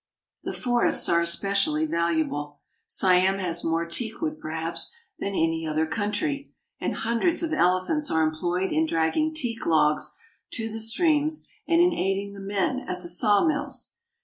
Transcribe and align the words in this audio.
The 0.41 0.53
forests 0.53 1.07
are 1.09 1.21
especially 1.21 1.85
valuable. 1.85 2.57
Siam 2.87 3.37
has 3.37 3.63
more 3.63 3.85
teakwood 3.85 4.39
perhaps 4.39 4.95
than 5.19 5.35
any 5.35 5.63
other 5.67 5.85
country, 5.85 6.51
and 6.79 6.95
hundreds 6.95 7.43
of 7.43 7.53
elephants 7.53 8.09
are 8.09 8.23
employed 8.23 8.71
in 8.71 8.87
dragging 8.87 9.31
teak 9.31 9.63
logs 9.63 10.17
to 10.53 10.71
the 10.71 10.81
streams 10.81 11.47
and 11.67 11.79
in 11.81 11.93
aiding 11.93 12.33
the 12.33 12.39
men 12.39 12.79
at 12.79 13.03
the 13.03 13.07
sawmills. 13.07 13.97